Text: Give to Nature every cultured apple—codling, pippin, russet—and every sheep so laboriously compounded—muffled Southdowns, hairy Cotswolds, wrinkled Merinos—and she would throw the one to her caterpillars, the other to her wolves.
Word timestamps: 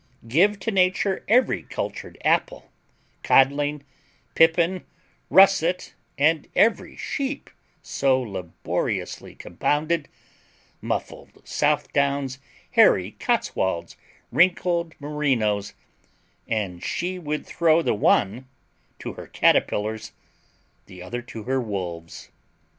Give 0.27 0.59
to 0.61 0.71
Nature 0.71 1.23
every 1.27 1.61
cultured 1.61 2.17
apple—codling, 2.25 3.83
pippin, 4.33 4.83
russet—and 5.29 6.47
every 6.55 6.97
sheep 6.97 7.51
so 7.83 8.19
laboriously 8.19 9.35
compounded—muffled 9.35 11.43
Southdowns, 11.47 12.39
hairy 12.71 13.11
Cotswolds, 13.19 13.95
wrinkled 14.31 14.95
Merinos—and 14.99 16.83
she 16.83 17.19
would 17.19 17.45
throw 17.45 17.83
the 17.83 17.93
one 17.93 18.47
to 18.97 19.13
her 19.13 19.27
caterpillars, 19.27 20.13
the 20.87 21.03
other 21.03 21.21
to 21.21 21.43
her 21.43 21.61
wolves. 21.61 22.31